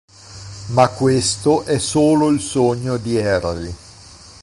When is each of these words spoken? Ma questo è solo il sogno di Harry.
Ma 0.69 0.87
questo 0.89 1.61
è 1.63 1.77
solo 1.77 2.29
il 2.29 2.39
sogno 2.41 2.97
di 2.97 3.19
Harry. 3.21 3.75